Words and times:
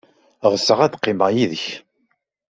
Ɣseɣ 0.53 0.79
ad 0.81 0.97
qqimeɣ 0.99 1.29
yid-k. 1.35 1.65